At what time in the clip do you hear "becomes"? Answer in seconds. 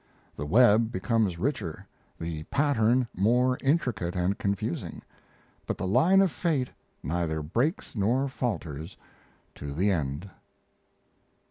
0.91-1.37